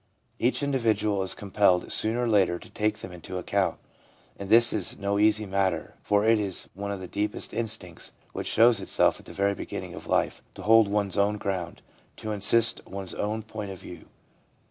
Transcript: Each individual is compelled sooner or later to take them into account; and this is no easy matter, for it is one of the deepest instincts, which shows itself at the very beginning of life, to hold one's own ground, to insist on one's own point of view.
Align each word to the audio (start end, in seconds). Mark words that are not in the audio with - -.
Each 0.39 0.63
individual 0.63 1.21
is 1.21 1.35
compelled 1.35 1.91
sooner 1.91 2.23
or 2.23 2.27
later 2.27 2.57
to 2.57 2.69
take 2.71 2.97
them 2.97 3.11
into 3.11 3.37
account; 3.37 3.77
and 4.35 4.49
this 4.49 4.73
is 4.73 4.97
no 4.97 5.19
easy 5.19 5.45
matter, 5.45 5.93
for 6.01 6.25
it 6.25 6.39
is 6.39 6.67
one 6.73 6.89
of 6.89 6.99
the 6.99 7.05
deepest 7.07 7.53
instincts, 7.53 8.11
which 8.33 8.47
shows 8.47 8.81
itself 8.81 9.19
at 9.19 9.27
the 9.27 9.31
very 9.31 9.53
beginning 9.53 9.93
of 9.93 10.07
life, 10.07 10.41
to 10.55 10.63
hold 10.63 10.87
one's 10.87 11.19
own 11.19 11.37
ground, 11.37 11.83
to 12.17 12.31
insist 12.31 12.81
on 12.87 12.91
one's 12.93 13.13
own 13.13 13.43
point 13.43 13.69
of 13.69 13.77
view. 13.79 14.07